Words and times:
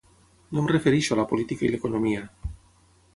No 0.55 0.61
em 0.61 0.69
refereixo 0.71 1.13
a 1.15 1.19
la 1.19 1.27
política 1.33 1.65
i 1.67 1.69
l’economia. 1.75 2.23